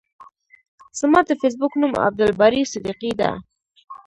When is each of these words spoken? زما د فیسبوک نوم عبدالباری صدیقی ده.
زما 0.99 1.19
د 1.27 1.31
فیسبوک 1.41 1.73
نوم 1.81 1.93
عبدالباری 2.05 2.61
صدیقی 2.73 3.11
ده. 3.19 3.29